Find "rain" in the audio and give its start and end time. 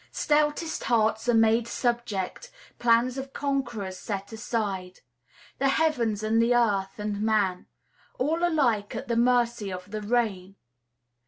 10.01-10.55